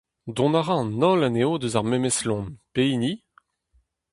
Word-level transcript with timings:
Dont 0.25 0.55
a 0.59 0.61
ra 0.65 0.75
an 0.81 0.91
holl 1.01 1.25
anezho 1.27 1.53
eus 1.65 1.75
ar 1.79 1.85
memes 1.89 2.19
loen, 2.27 2.47
pehini? 2.73 3.13